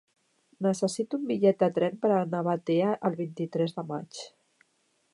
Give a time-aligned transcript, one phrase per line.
[0.65, 4.27] Necessito un bitllet de tren per anar a Batea el vint-i-tres de maig.